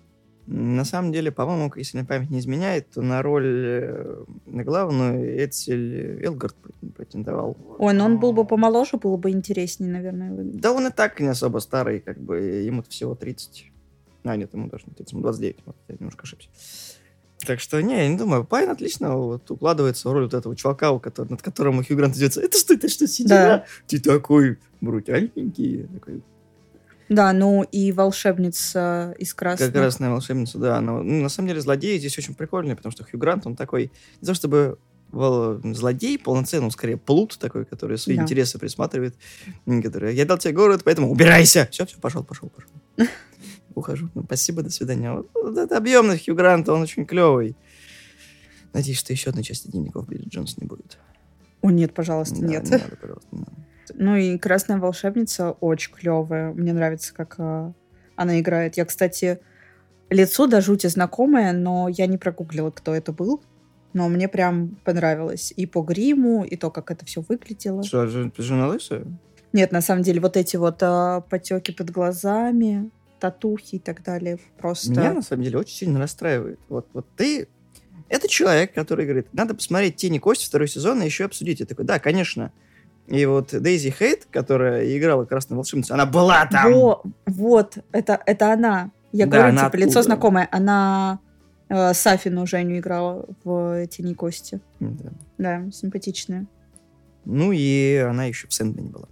На 0.51 0.83
самом 0.83 1.11
деле, 1.11 1.31
по-моему, 1.31 1.71
если 1.75 1.97
мне 1.97 2.07
память 2.07 2.31
не 2.31 2.39
изменяет, 2.39 2.89
то 2.89 3.03
на 3.03 3.21
роль 3.21 3.45
э, 3.45 4.23
на 4.47 4.63
главную 4.63 5.45
Эдсель 5.45 6.25
Элгард 6.25 6.55
претендовал. 6.97 7.55
Ой, 7.77 7.93
ну 7.93 8.05
он 8.05 8.19
был 8.19 8.33
бы 8.33 8.45
помоложе, 8.45 8.97
было 8.97 9.15
бы 9.15 9.29
интереснее, 9.29 9.91
наверное. 9.91 10.31
Да 10.35 10.71
он 10.71 10.87
и 10.87 10.91
так 10.91 11.19
не 11.19 11.27
особо 11.27 11.59
старый, 11.59 11.99
как 11.99 12.19
бы, 12.19 12.39
ему 12.39 12.81
всего 12.81 13.13
30. 13.13 13.71
А, 14.23 14.35
нет, 14.35 14.51
ему 14.53 14.69
даже 14.69 14.85
не 14.87 14.93
30, 14.95 15.13
ему 15.13 15.21
29. 15.21 15.57
Вот, 15.67 15.75
я 15.87 15.95
немножко 15.99 16.23
ошибся. 16.23 16.49
Так 17.45 17.59
что, 17.59 17.81
не, 17.81 17.95
я 17.95 18.07
не 18.07 18.17
думаю, 18.17 18.43
Пайн 18.43 18.69
отлично 18.69 19.15
вот, 19.15 19.49
укладывается 19.49 20.09
в 20.09 20.11
роль 20.11 20.23
вот 20.23 20.33
этого 20.33 20.55
чувака, 20.55 20.91
у 20.91 20.99
которого, 20.99 21.31
над 21.31 21.41
которым 21.41 21.83
Хью 21.83 21.95
Грант 21.95 22.17
идется. 22.17 22.41
Это 22.41 22.57
что, 22.57 22.73
это 22.73 22.89
что, 22.89 23.07
сидела? 23.07 23.39
Да. 23.39 23.65
Ты 23.87 23.99
такой 23.99 24.59
брутальненький. 24.81 25.87
Такой, 25.93 26.21
да, 27.09 27.33
ну 27.33 27.63
и 27.63 27.91
волшебница 27.91 29.15
из 29.17 29.33
красной. 29.33 29.67
Как 29.67 29.75
красная 29.75 30.11
волшебница, 30.11 30.59
да. 30.59 30.79
Но, 30.79 31.01
ну, 31.01 31.23
на 31.23 31.29
самом 31.29 31.49
деле 31.49 31.59
злодеи 31.59 31.97
здесь 31.97 32.17
очень 32.17 32.35
прикольные, 32.35 32.75
потому 32.75 32.91
что 32.91 33.03
Хью 33.03 33.19
Грант, 33.19 33.47
он 33.47 33.55
такой, 33.55 33.91
не 34.21 34.25
то 34.25 34.33
чтобы 34.35 34.77
злодей 35.11 36.19
полноценный, 36.19 36.65
он 36.65 36.71
скорее 36.71 36.97
плут 36.97 37.39
такой, 37.39 37.65
который 37.65 37.97
свои 37.97 38.15
да. 38.15 38.23
интересы 38.23 38.59
присматривает. 38.59 39.15
Который, 39.65 40.15
я 40.15 40.25
дал 40.25 40.37
тебе 40.37 40.53
город, 40.53 40.81
поэтому 40.83 41.09
убирайся! 41.09 41.67
Все, 41.71 41.87
все, 41.87 41.97
пошел, 41.97 42.23
пошел, 42.23 42.49
пошел. 42.49 42.69
Ухожу. 43.79 44.09
Ну, 44.13 44.23
спасибо, 44.23 44.61
до 44.61 44.69
свидания. 44.69 45.11
Вот, 45.11 45.29
вот 45.33 45.57
это 45.57 45.77
объемный 45.77 46.19
Хью 46.19 46.35
Грант, 46.35 46.69
он 46.69 46.81
очень 46.81 47.05
клевый. 47.05 47.55
Надеюсь, 48.73 48.99
что 48.99 49.13
еще 49.13 49.29
одной 49.29 49.43
части 49.43 49.67
дневников 49.67 50.07
Билли 50.07 50.27
Джонс 50.27 50.57
не 50.57 50.67
будет. 50.67 50.97
О, 51.61 51.71
нет, 51.71 51.93
пожалуйста, 51.93 52.39
да, 52.39 52.47
нет. 52.47 52.63
Не 52.65 52.71
надо, 52.71 52.95
пожалуйста, 52.95 53.27
не 53.31 53.39
надо. 53.39 53.51
Ну 53.95 54.15
и 54.15 54.37
«Красная 54.37 54.77
волшебница» 54.77 55.51
очень 55.51 55.91
клевая. 55.93 56.53
Мне 56.53 56.73
нравится, 56.73 57.13
как 57.13 57.35
э, 57.39 57.73
она 58.15 58.39
играет. 58.39 58.77
Я, 58.77 58.85
кстати, 58.85 59.39
лицо 60.09 60.47
до 60.47 60.61
жути 60.61 60.87
знакомое, 60.87 61.53
но 61.53 61.89
я 61.89 62.05
не 62.05 62.17
прогуглила, 62.17 62.69
кто 62.71 62.93
это 62.93 63.11
был. 63.11 63.41
Но 63.93 64.07
мне 64.07 64.27
прям 64.27 64.77
понравилось. 64.85 65.51
И 65.55 65.65
по 65.65 65.81
гриму, 65.81 66.43
и 66.43 66.55
то, 66.55 66.69
как 66.69 66.91
это 66.91 67.05
все 67.05 67.21
выглядело. 67.27 67.83
Что, 67.83 68.05
жена 68.05 68.67
лысая? 68.67 69.05
Нет, 69.51 69.71
на 69.71 69.81
самом 69.81 70.03
деле, 70.03 70.21
вот 70.21 70.37
эти 70.37 70.57
вот 70.57 70.77
э, 70.81 71.21
потеки 71.27 71.71
под 71.71 71.89
глазами, 71.89 72.91
татухи 73.19 73.75
и 73.75 73.79
так 73.79 74.03
далее. 74.03 74.39
Просто... 74.57 74.91
Меня, 74.91 75.13
на 75.13 75.21
самом 75.21 75.43
деле, 75.43 75.59
очень 75.59 75.75
сильно 75.75 75.99
расстраивает. 75.99 76.59
Вот, 76.69 76.87
вот 76.93 77.05
ты... 77.15 77.47
Это 78.07 78.27
человек, 78.27 78.73
который 78.73 79.05
говорит, 79.05 79.27
надо 79.33 79.53
посмотреть 79.53 79.97
«Тени 79.97 80.17
Кости» 80.17 80.45
второй 80.47 80.67
сезон 80.67 81.01
и 81.01 81.05
еще 81.05 81.25
обсудить. 81.25 81.59
Я 81.59 81.65
такой, 81.65 81.85
да, 81.85 81.99
конечно. 81.99 82.51
И 83.05 83.25
вот 83.25 83.49
Дейзи 83.51 83.91
Хейт, 83.91 84.25
которая 84.31 84.97
играла 84.97 85.25
Красную 85.25 85.57
волшебницу, 85.57 85.93
она 85.93 86.05
была 86.05 86.45
там. 86.45 86.73
Во, 86.73 87.03
вот, 87.25 87.77
это, 87.91 88.19
это 88.25 88.53
она. 88.53 88.91
Я 89.11 89.25
да, 89.25 89.37
говорю, 89.37 89.55
типа, 89.55 89.67
оттуда. 89.67 89.83
лицо 89.85 90.01
знакомое. 90.03 90.47
Она 90.51 91.19
э, 91.69 91.93
Сафину 91.93 92.45
Женю 92.45 92.77
играла 92.77 93.25
в 93.43 93.87
«Тени 93.87 94.13
кости». 94.13 94.59
Да. 94.79 95.11
Да, 95.37 95.71
симпатичная. 95.71 96.45
Ну 97.25 97.51
и 97.51 97.95
она 97.95 98.25
еще 98.25 98.47
в 98.47 98.53
Сэндмане 98.53 98.89
была. 98.89 99.07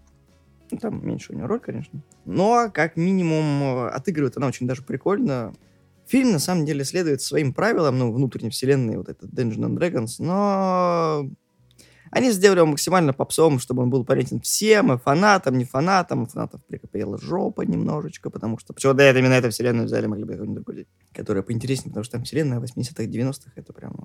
Ну, 0.72 0.78
там 0.78 1.06
меньше 1.06 1.34
у 1.34 1.36
нее 1.36 1.46
роль, 1.46 1.60
конечно. 1.60 2.02
Но, 2.26 2.70
как 2.74 2.98
минимум, 2.98 3.64
э, 3.64 3.90
отыгрывает 3.90 4.38
она 4.38 4.48
очень 4.48 4.68
даже 4.68 4.84
прикольно. 4.84 5.54
Фильм, 6.08 6.32
на 6.32 6.40
самом 6.40 6.66
деле, 6.66 6.84
следует 6.84 7.22
своим 7.22 7.54
правилам, 7.54 7.98
ну, 7.98 8.12
внутренней 8.12 8.50
вселенной, 8.50 8.98
вот 8.98 9.10
этот 9.10 9.32
Dungeons 9.32 9.60
and 9.60 9.78
Dragons, 9.78 10.16
но 10.20 11.30
они 12.12 12.32
сделали 12.32 12.60
его 12.60 12.68
максимально 12.68 13.14
попсовым, 13.14 13.60
чтобы 13.60 13.84
он 13.84 13.90
был 13.90 14.06
понятен 14.06 14.40
всем, 14.40 14.94
и 14.94 14.98
фанатам, 14.98 15.58
не 15.58 15.66
фанатам. 15.66 16.26
Фанатов 16.26 16.64
прикопела 16.66 17.18
жопа 17.18 17.62
немножечко, 17.64 18.30
потому 18.30 18.58
что... 18.58 18.74
Почему, 18.74 18.94
это 18.94 19.20
именно 19.20 19.34
эту 19.34 19.50
вселенную 19.50 19.86
взяли, 19.86 20.08
могли 20.08 20.24
бы 20.24 20.32
какую-нибудь 20.32 20.64
другую 20.64 20.86
которая 21.14 21.44
поинтереснее, 21.44 21.90
потому 21.90 22.04
что 22.04 22.14
там 22.14 22.24
вселенная 22.24 22.60
80-х, 22.60 23.04
90-х, 23.04 23.52
это 23.56 23.74
прям 23.74 23.96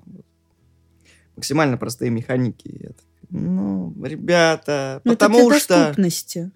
максимально 1.35 1.77
простые 1.77 2.11
механики. 2.11 2.89
Это, 2.89 3.03
ну, 3.29 3.93
ребята, 4.03 5.01
Но 5.03 5.11
ну, 5.11 5.17
потому 5.17 5.49
это 5.49 5.59
что... 5.59 5.77
доступности. 5.77 6.51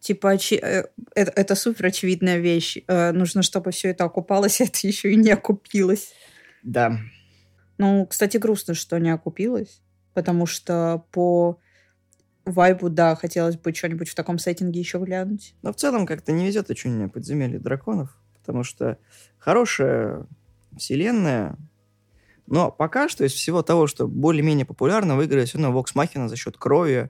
Типа, 0.00 0.28
очи... 0.28 0.54
Э, 0.54 0.86
это, 1.14 1.32
это 1.36 1.54
супер 1.54 1.86
очевидная 1.86 2.38
вещь. 2.38 2.78
Э, 2.86 3.12
нужно, 3.12 3.42
чтобы 3.42 3.70
все 3.70 3.90
это 3.90 4.04
окупалось, 4.04 4.60
а 4.60 4.64
это 4.64 4.86
еще 4.86 5.12
и 5.12 5.16
не 5.16 5.30
окупилось. 5.30 6.12
Да. 6.62 6.98
Ну, 7.78 8.06
кстати, 8.06 8.36
грустно, 8.36 8.74
что 8.74 8.98
не 8.98 9.10
окупилось 9.10 9.80
потому 10.14 10.46
что 10.46 11.04
по 11.12 11.58
вайбу, 12.44 12.88
да, 12.90 13.14
хотелось 13.16 13.56
бы 13.56 13.72
что-нибудь 13.72 14.08
в 14.08 14.14
таком 14.14 14.38
сеттинге 14.38 14.80
еще 14.80 14.98
глянуть. 14.98 15.54
Но 15.62 15.72
в 15.72 15.76
целом 15.76 16.06
как-то 16.06 16.32
не 16.32 16.46
везет 16.46 16.70
очень 16.70 16.90
мне 16.90 17.08
подземелье 17.08 17.58
драконов, 17.58 18.16
потому 18.38 18.64
что 18.64 18.98
хорошая 19.38 20.26
вселенная, 20.76 21.56
но 22.50 22.72
пока 22.72 23.08
что 23.08 23.24
из 23.24 23.32
всего 23.32 23.62
того, 23.62 23.86
что 23.86 24.08
более-менее 24.08 24.66
популярно, 24.66 25.16
выиграет 25.16 25.48
все 25.48 25.58
равно 25.58 25.78
Vox 25.78 25.94
Machina 25.94 26.28
за 26.28 26.36
счет 26.36 26.56
крови, 26.58 27.08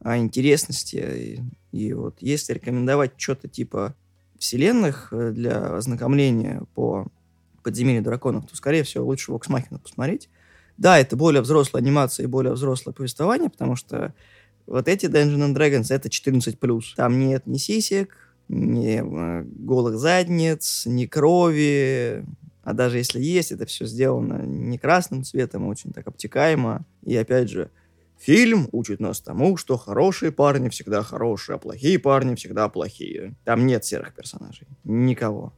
а, 0.00 0.16
интересности. 0.16 1.40
И, 1.72 1.78
и 1.78 1.92
вот 1.92 2.16
если 2.20 2.54
рекомендовать 2.54 3.12
что-то 3.18 3.48
типа 3.48 3.94
вселенных 4.38 5.08
э, 5.12 5.32
для 5.32 5.76
ознакомления 5.76 6.62
по 6.74 7.06
подземелью 7.62 8.02
драконов, 8.02 8.46
то, 8.46 8.56
скорее 8.56 8.82
всего, 8.82 9.04
лучше 9.04 9.30
Vox 9.30 9.48
Machina 9.48 9.78
посмотреть. 9.78 10.30
Да, 10.78 10.98
это 10.98 11.16
более 11.16 11.42
взрослая 11.42 11.82
анимация 11.82 12.24
и 12.24 12.26
более 12.26 12.54
взрослое 12.54 12.94
повествование, 12.94 13.50
потому 13.50 13.76
что 13.76 14.14
вот 14.66 14.88
эти 14.88 15.04
Dungeons 15.04 15.52
and 15.52 15.54
Dragons 15.54 15.94
это 15.94 16.08
14+. 16.08 16.82
Там 16.96 17.18
нет 17.18 17.46
ни 17.46 17.58
сисек, 17.58 18.16
ни 18.48 19.02
э, 19.02 19.42
голых 19.44 19.98
задниц, 19.98 20.84
ни 20.86 21.04
крови. 21.04 22.24
А 22.68 22.74
даже 22.74 22.98
если 22.98 23.18
есть, 23.18 23.50
это 23.50 23.64
все 23.64 23.86
сделано 23.86 24.42
не 24.44 24.76
красным 24.76 25.24
цветом, 25.24 25.64
а 25.64 25.68
очень 25.68 25.90
так 25.90 26.06
обтекаемо. 26.06 26.84
И 27.02 27.16
опять 27.16 27.48
же, 27.48 27.70
фильм 28.18 28.68
учит 28.72 29.00
нас 29.00 29.22
тому, 29.22 29.56
что 29.56 29.78
хорошие 29.78 30.32
парни 30.32 30.68
всегда 30.68 31.02
хорошие, 31.02 31.56
а 31.56 31.58
плохие 31.58 31.98
парни 31.98 32.34
всегда 32.34 32.68
плохие. 32.68 33.34
Там 33.46 33.64
нет 33.66 33.86
серых 33.86 34.14
персонажей. 34.14 34.68
Никого. 34.84 35.54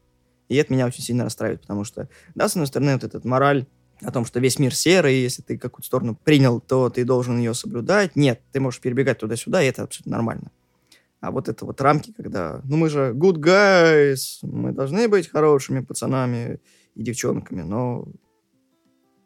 И 0.48 0.54
это 0.54 0.72
меня 0.72 0.86
очень 0.86 1.02
сильно 1.02 1.24
расстраивает, 1.24 1.62
потому 1.62 1.82
что, 1.82 2.08
да, 2.36 2.48
с 2.48 2.52
одной 2.52 2.68
стороны, 2.68 2.92
вот 2.92 3.02
этот 3.02 3.24
мораль 3.24 3.66
о 4.02 4.12
том, 4.12 4.24
что 4.24 4.38
весь 4.38 4.60
мир 4.60 4.72
серый, 4.72 5.16
и 5.16 5.22
если 5.22 5.42
ты 5.42 5.58
какую-то 5.58 5.88
сторону 5.88 6.14
принял, 6.14 6.60
то 6.60 6.90
ты 6.90 7.04
должен 7.04 7.38
ее 7.38 7.54
соблюдать. 7.54 8.14
Нет, 8.14 8.40
ты 8.52 8.60
можешь 8.60 8.80
перебегать 8.80 9.18
туда-сюда, 9.18 9.64
и 9.64 9.66
это 9.66 9.82
абсолютно 9.82 10.12
нормально. 10.12 10.52
А 11.20 11.32
вот 11.32 11.48
это 11.48 11.66
вот 11.66 11.80
рамки, 11.80 12.12
когда, 12.16 12.60
ну 12.62 12.76
мы 12.76 12.88
же 12.88 13.12
good 13.16 13.38
guys, 13.38 14.38
мы 14.42 14.70
должны 14.70 15.08
быть 15.08 15.28
хорошими 15.28 15.80
пацанами 15.80 16.60
и 16.94 17.02
девчонками, 17.02 17.62
но 17.62 18.06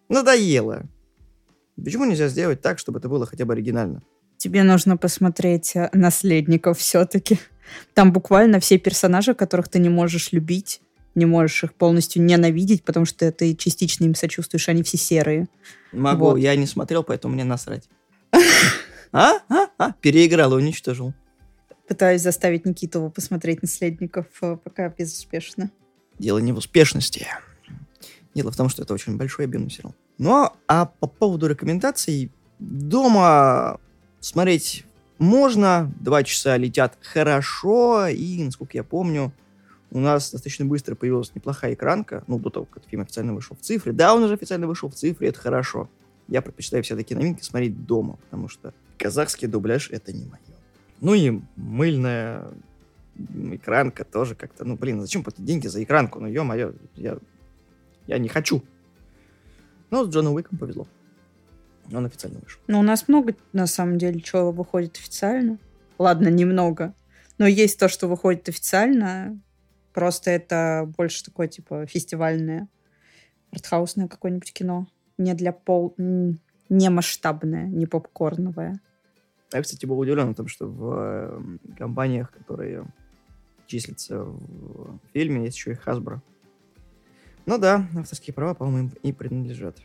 надоело. 0.08 0.84
Почему 1.76 2.04
нельзя 2.04 2.28
сделать 2.28 2.60
так, 2.60 2.78
чтобы 2.78 2.98
это 2.98 3.08
было 3.08 3.26
хотя 3.26 3.44
бы 3.44 3.52
оригинально? 3.52 4.02
Тебе 4.36 4.62
нужно 4.62 4.96
посмотреть 4.96 5.74
э, 5.74 5.90
«Наследников» 5.92 6.78
все-таки. 6.78 7.38
Там 7.94 8.12
буквально 8.12 8.60
все 8.60 8.78
персонажи, 8.78 9.34
которых 9.34 9.68
ты 9.68 9.78
не 9.78 9.88
можешь 9.88 10.32
любить, 10.32 10.82
не 11.14 11.26
можешь 11.26 11.64
их 11.64 11.74
полностью 11.74 12.22
ненавидеть, 12.22 12.84
потому 12.84 13.06
что 13.06 13.30
ты 13.32 13.54
частично 13.54 14.04
им 14.04 14.14
сочувствуешь, 14.14 14.68
они 14.68 14.82
все 14.82 14.98
серые. 14.98 15.48
Могу, 15.92 16.26
вот. 16.26 16.36
я 16.36 16.54
не 16.56 16.66
смотрел, 16.66 17.04
поэтому 17.04 17.34
мне 17.34 17.44
насрать. 17.44 17.88
А? 19.16 19.34
А? 19.48 19.68
А? 19.78 19.92
Переиграл 19.92 20.54
уничтожил. 20.54 21.14
Пытаюсь 21.86 22.20
заставить 22.20 22.66
Никитова 22.66 23.10
посмотреть 23.10 23.62
«Наследников», 23.62 24.26
э, 24.42 24.56
пока 24.56 24.88
безуспешно. 24.88 25.70
Дело 26.18 26.38
не 26.38 26.50
в 26.50 26.58
успешности. 26.58 27.28
Дело 28.34 28.50
в 28.50 28.56
том, 28.56 28.68
что 28.68 28.82
это 28.82 28.94
очень 28.94 29.16
большой 29.16 29.44
объемный 29.44 29.70
сериал. 29.70 29.94
Ну, 30.18 30.50
а 30.68 30.86
по 30.86 31.06
поводу 31.06 31.46
рекомендаций, 31.46 32.32
дома 32.58 33.78
смотреть 34.20 34.84
можно, 35.18 35.92
два 36.00 36.24
часа 36.24 36.56
летят 36.56 36.98
хорошо, 37.00 38.08
и, 38.08 38.42
насколько 38.42 38.76
я 38.76 38.82
помню, 38.82 39.32
у 39.90 40.00
нас 40.00 40.32
достаточно 40.32 40.64
быстро 40.64 40.96
появилась 40.96 41.32
неплохая 41.34 41.74
экранка, 41.74 42.24
ну, 42.26 42.38
до 42.38 42.50
того, 42.50 42.66
как 42.66 42.82
фильм 42.84 43.02
официально 43.02 43.32
вышел 43.32 43.56
в 43.56 43.60
цифре. 43.60 43.92
Да, 43.92 44.14
он 44.14 44.24
уже 44.24 44.34
официально 44.34 44.66
вышел 44.66 44.88
в 44.88 44.94
цифре, 44.94 45.28
это 45.28 45.38
хорошо. 45.38 45.88
Я 46.26 46.42
предпочитаю 46.42 46.82
все-таки 46.82 47.14
новинки 47.14 47.42
смотреть 47.42 47.86
дома, 47.86 48.16
потому 48.24 48.48
что 48.48 48.74
казахский 48.98 49.46
дубляж— 49.46 49.90
это 49.92 50.12
не 50.12 50.24
мое. 50.24 50.40
Ну 51.00 51.14
и 51.14 51.40
мыльная 51.54 52.48
экранка 53.52 54.04
тоже 54.04 54.34
как-то, 54.34 54.64
ну, 54.64 54.76
блин, 54.76 55.00
зачем 55.00 55.22
платить 55.22 55.44
деньги 55.44 55.68
за 55.68 55.82
экранку? 55.82 56.18
Ну, 56.18 56.26
ё-моё, 56.26 56.74
я, 56.96 57.18
я 58.06 58.18
не 58.18 58.28
хочу. 58.28 58.62
Но 59.90 60.04
с 60.04 60.08
Джоном 60.08 60.34
Уиком 60.34 60.58
повезло. 60.58 60.86
Он 61.92 62.06
официально 62.06 62.40
вышел. 62.40 62.60
Ну, 62.66 62.80
у 62.80 62.82
нас 62.82 63.08
много, 63.08 63.34
на 63.52 63.66
самом 63.66 63.98
деле, 63.98 64.20
чего 64.20 64.52
выходит 64.52 64.96
официально. 64.96 65.58
Ладно, 65.98 66.28
немного. 66.28 66.94
Но 67.38 67.46
есть 67.46 67.78
то, 67.78 67.88
что 67.88 68.08
выходит 68.08 68.48
официально. 68.48 69.38
Просто 69.92 70.30
это 70.30 70.90
больше 70.96 71.24
такое, 71.24 71.46
типа, 71.46 71.86
фестивальное, 71.86 72.68
артхаусное 73.52 74.08
какое-нибудь 74.08 74.52
кино. 74.52 74.86
Не 75.18 75.34
для 75.34 75.52
пол... 75.52 75.94
Не 76.70 76.88
масштабное, 76.88 77.66
не 77.66 77.86
попкорновое. 77.86 78.80
Я, 79.52 79.62
кстати, 79.62 79.84
был 79.84 79.98
удивлен 79.98 80.30
о 80.30 80.34
том, 80.34 80.48
что 80.48 80.66
в 80.66 80.94
э, 80.96 81.58
компаниях, 81.76 82.32
которые 82.32 82.86
числятся 83.66 84.24
в 84.24 84.98
фильме, 85.12 85.44
есть 85.44 85.56
еще 85.58 85.72
и 85.72 85.74
Hasbro. 85.74 86.20
Ну 87.46 87.58
да, 87.58 87.86
авторские 87.96 88.34
права, 88.34 88.54
по-моему, 88.54 88.90
и 89.02 89.12
принадлежат. 89.12 89.78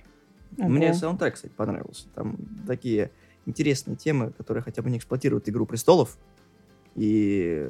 Ого. 0.57 0.69
Мне 0.69 0.93
саундтрек, 0.93 1.35
кстати, 1.35 1.51
понравился. 1.53 2.07
Там 2.15 2.37
такие 2.65 3.11
интересные 3.45 3.95
темы, 3.95 4.31
которые 4.31 4.63
хотя 4.63 4.81
бы 4.81 4.89
не 4.89 4.97
эксплуатируют 4.97 5.49
«Игру 5.49 5.65
престолов» 5.65 6.17
и 6.95 7.69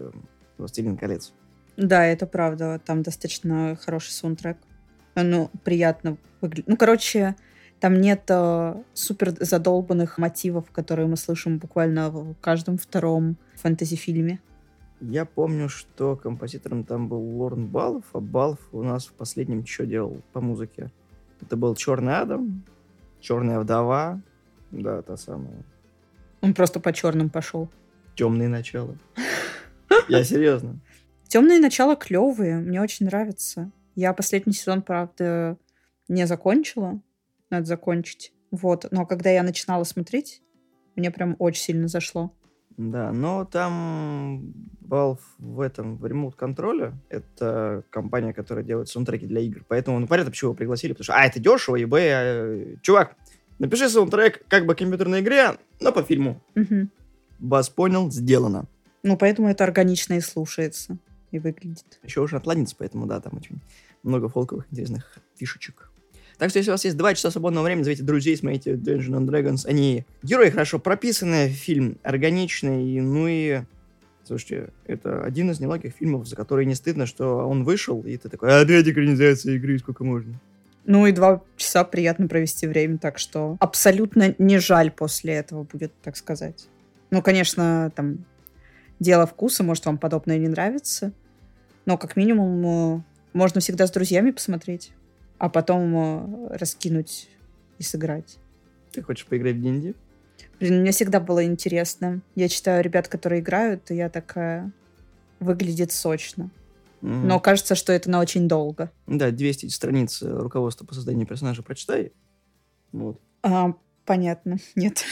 «Властелин 0.58 0.98
колец». 0.98 1.34
Да, 1.78 2.06
это 2.06 2.28
правда. 2.28 2.82
Там 2.86 3.04
достаточно 3.04 3.78
хороший 3.82 4.12
саундтрек. 4.12 4.58
Ну, 5.16 5.50
приятно 5.64 6.18
выглядит. 6.42 6.68
Ну, 6.68 6.78
короче, 6.78 7.36
там 7.80 8.02
нет 8.02 8.24
э, 8.30 8.76
супер 8.94 9.34
задолбанных 9.40 10.18
мотивов, 10.18 10.70
которые 10.72 11.08
мы 11.08 11.16
слышим 11.16 11.58
буквально 11.58 12.10
в 12.10 12.36
каждом 12.42 12.78
втором 12.78 13.38
фэнтези-фильме. 13.56 14.40
Я 15.02 15.26
помню, 15.26 15.70
что 15.70 16.16
композитором 16.16 16.84
там 16.84 17.08
был 17.08 17.22
Лорн 17.22 17.68
Балов, 17.68 18.04
а 18.14 18.20
Балов 18.20 18.60
у 18.72 18.84
нас 18.84 19.06
в 19.06 19.14
последнем 19.14 19.66
что 19.66 19.86
делал 19.86 20.22
по 20.34 20.42
музыке? 20.42 20.92
Это 21.42 21.56
был 21.56 21.76
Черный 21.76 22.18
Адам, 22.18 22.64
Черная 23.22 23.60
вдова, 23.60 24.22
да, 24.72 25.02
та 25.02 25.18
самая. 25.18 25.64
Он 26.42 26.54
просто 26.54 26.80
по 26.80 26.94
черным 26.94 27.30
пошел. 27.30 27.70
Темные 28.16 28.48
начала. 28.50 28.96
Я 30.10 30.24
серьезно. 30.24 30.80
Темные 31.28 31.60
начала 31.60 31.96
клевые, 31.96 32.58
мне 32.58 32.82
очень 32.82 33.06
нравятся. 33.06 33.72
Я 33.96 34.14
последний 34.14 34.54
сезон, 34.54 34.82
правда, 34.82 35.58
не 36.08 36.26
закончила. 36.26 37.02
Надо 37.50 37.66
закончить. 37.66 38.34
Вот. 38.52 38.86
Но 38.92 39.06
когда 39.06 39.30
я 39.30 39.44
начинала 39.44 39.84
смотреть, 39.84 40.42
мне 40.96 41.12
прям 41.12 41.36
очень 41.40 41.62
сильно 41.62 41.88
зашло. 41.88 42.34
Да, 42.80 43.12
но 43.12 43.44
там 43.44 44.54
Valve 44.88 45.20
в 45.38 45.60
этом, 45.60 45.98
в 45.98 46.06
Remote 46.06 46.36
контроле, 46.38 46.94
это 47.10 47.84
компания, 47.90 48.32
которая 48.32 48.64
делает 48.64 48.88
саундтреки 48.88 49.26
для 49.26 49.42
игр. 49.42 49.66
Поэтому, 49.68 50.00
ну, 50.00 50.08
понятно, 50.08 50.32
почему 50.32 50.52
его 50.52 50.58
пригласили, 50.58 50.94
потому 50.94 51.04
что, 51.04 51.14
а, 51.14 51.26
это 51.26 51.42
дешево, 51.42 51.76
и, 51.76 51.84
б, 51.84 52.00
э, 52.00 52.76
чувак, 52.82 53.18
напиши 53.60 53.90
саундтрек 53.90 54.48
как 54.48 54.66
бы 54.66 54.76
компьютерной 54.76 55.20
игре, 55.20 55.58
но 55.82 55.92
по 55.92 56.04
фильму. 56.04 56.42
Мгм. 56.56 56.90
Бас 57.40 57.70
понял, 57.70 58.10
сделано. 58.12 58.66
Ну, 59.04 59.18
поэтому 59.18 59.50
это 59.50 59.66
органично 59.66 60.14
и 60.14 60.22
слушается, 60.22 60.98
и 61.32 61.40
выглядит. 61.40 62.00
Еще 62.04 62.22
уже 62.22 62.38
атлантец, 62.38 62.74
поэтому, 62.74 63.08
да, 63.08 63.20
там 63.20 63.36
очень 63.36 63.60
много 64.04 64.30
фолковых 64.30 64.68
интересных 64.72 65.18
фишечек. 65.36 65.89
Так 66.40 66.50
что, 66.50 66.60
если 66.60 66.72
у 66.72 66.74
вас 66.74 66.86
есть 66.86 66.96
два 66.96 67.14
часа 67.14 67.32
свободного 67.32 67.66
времени, 67.66 67.84
зовите 67.84 68.02
друзей, 68.02 68.38
смотрите 68.38 68.72
Dungeons 68.72 69.10
and 69.10 69.28
Dragons. 69.28 69.68
Они 69.68 70.06
герои 70.24 70.50
хорошо 70.50 70.80
прописаны, 70.80 71.50
фильм 71.50 71.98
органичный, 72.02 73.02
ну 73.02 73.28
и... 73.28 73.62
Слушайте, 74.24 74.70
это 74.86 75.24
один 75.24 75.50
из 75.52 75.60
немногих 75.60 75.94
фильмов, 75.94 76.28
за 76.28 76.36
которые 76.36 76.66
не 76.66 76.76
стыдно, 76.76 77.08
что 77.08 77.48
он 77.48 77.64
вышел, 77.64 78.02
и 78.02 78.16
ты 78.16 78.30
такой, 78.30 78.62
опять 78.62 78.88
экранизация 78.88 79.56
игры, 79.56 79.80
сколько 79.80 80.04
можно. 80.04 80.40
Ну 80.86 81.08
и 81.08 81.12
два 81.12 81.42
часа 81.58 81.84
приятно 81.84 82.28
провести 82.28 82.68
время, 82.68 83.00
так 83.00 83.18
что 83.18 83.58
абсолютно 83.60 84.36
не 84.38 84.60
жаль 84.60 84.92
после 84.92 85.34
этого 85.34 85.64
будет, 85.64 85.92
так 86.04 86.16
сказать. 86.16 86.70
Ну, 87.10 87.22
конечно, 87.22 87.92
там 87.96 88.24
дело 89.00 89.26
вкуса, 89.26 89.64
может, 89.64 89.86
вам 89.86 89.98
подобное 89.98 90.38
не 90.38 90.48
нравится, 90.48 91.12
но 91.86 91.98
как 91.98 92.16
минимум 92.16 92.98
э, 92.98 93.02
можно 93.34 93.62
всегда 93.62 93.88
с 93.88 93.92
друзьями 93.92 94.32
посмотреть, 94.32 94.92
а 95.40 95.50
потом 95.50 95.96
э, 95.96 96.58
раскинуть 96.58 97.30
и 97.80 97.84
сыграть. 97.84 98.38
Ты 98.92 99.02
хочешь 99.02 99.26
поиграть 99.26 99.56
в 99.56 99.62
D&D? 99.62 99.94
Блин, 100.60 100.82
мне 100.82 100.92
всегда 100.92 101.20
было 101.20 101.44
интересно. 101.46 102.22
Я 102.36 102.50
читаю 102.50 102.84
ребят, 102.84 103.08
которые 103.08 103.42
играют, 103.42 103.90
и 103.90 103.96
я 103.96 104.10
такая... 104.10 104.72
Выглядит 105.40 105.94
сочно. 105.94 106.52
Мгм. 107.00 107.30
Но 107.30 107.40
кажется, 107.40 107.76
что 107.76 107.94
это 107.94 108.10
на 108.10 108.20
очень 108.20 108.50
долго. 108.50 108.92
Да, 109.08 109.32
200 109.32 109.68
страниц 109.68 110.22
э, 110.22 110.30
руководства 110.30 110.86
по 110.86 110.94
созданию 110.94 111.26
персонажа 111.26 111.64
прочитай. 111.64 112.12
Вот. 112.92 113.22
А, 113.42 113.74
понятно. 114.06 114.58
Нет. 114.76 115.06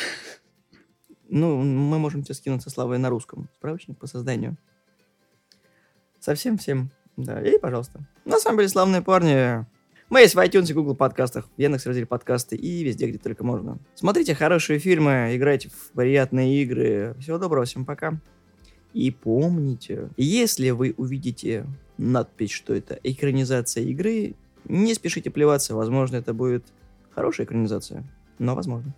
Ну, 1.30 1.62
мы 1.62 1.98
можем 1.98 2.24
тебе 2.24 2.36
скинуть 2.36 2.62
со 2.62 2.70
Славой 2.70 2.98
на 2.98 3.10
русском. 3.10 3.48
Справочник 3.56 3.98
по 3.98 4.08
созданию. 4.08 4.58
Совсем 6.20 6.58
всем. 6.58 6.92
Да, 7.16 7.42
и 7.42 7.58
пожалуйста. 7.58 8.06
На 8.26 8.40
самом 8.40 8.58
деле, 8.58 8.68
славные 8.68 9.02
парни. 9.02 9.66
Мы 10.10 10.22
есть 10.22 10.36
в 10.36 10.40
iTunes 10.40 10.70
и 10.70 10.74
Google 10.74 10.96
подкастах, 10.96 11.50
в 11.58 11.62
Яндекс 11.62 11.86
разделе 11.86 12.06
подкасты 12.06 12.56
и 12.56 12.82
везде, 12.82 13.08
где 13.08 13.18
только 13.18 13.44
можно. 13.44 13.78
Смотрите 13.96 14.36
хорошие 14.36 14.80
фильмы, 14.80 15.32
играйте 15.34 15.70
в 15.70 15.92
приятные 15.92 16.64
игры. 16.64 17.14
Всего 17.20 17.38
доброго, 17.38 17.66
всем 17.66 17.84
пока. 17.84 18.18
И 18.94 19.12
помните, 19.12 20.10
если 20.16 20.70
вы 20.70 20.94
увидите 20.96 21.66
надпись, 21.98 22.52
что 22.52 22.74
это 22.74 22.98
экранизация 23.04 23.84
игры, 23.84 24.36
не 24.64 24.94
спешите 24.94 25.30
плеваться, 25.30 25.76
возможно, 25.76 26.16
это 26.16 26.34
будет 26.34 26.64
хорошая 27.14 27.46
экранизация, 27.46 28.06
но 28.40 28.56
возможно. 28.56 28.96